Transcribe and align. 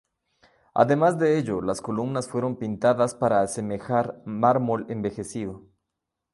Además 0.73 1.19
de 1.19 1.37
ello, 1.37 1.61
las 1.61 1.79
columnas 1.79 2.27
fueron 2.27 2.57
pintadas 2.57 3.13
para 3.13 3.41
asemejar 3.43 4.19
mármol 4.25 4.87
envejecido. 4.89 5.67